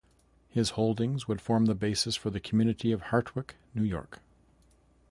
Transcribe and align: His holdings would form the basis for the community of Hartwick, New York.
His 0.49 0.71
holdings 0.71 1.27
would 1.27 1.39
form 1.39 1.65
the 1.67 1.75
basis 1.75 2.15
for 2.15 2.31
the 2.31 2.39
community 2.39 2.91
of 2.91 3.01
Hartwick, 3.11 3.57
New 3.75 3.83
York. 3.83 4.17